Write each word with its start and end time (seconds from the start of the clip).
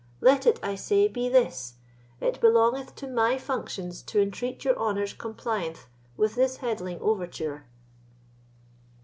Let 0.19 0.47
it, 0.47 0.59
I 0.63 0.73
say, 0.73 1.07
be 1.07 1.29
this: 1.29 1.75
it 2.19 2.41
belongeth 2.41 2.95
to 2.95 3.07
my 3.07 3.37
functions 3.37 4.01
to 4.01 4.19
entreat 4.19 4.65
your 4.65 4.75
honours' 4.75 5.13
compliance 5.13 5.85
with 6.17 6.33
this 6.33 6.57
headling 6.57 6.99
overture." 7.01 7.67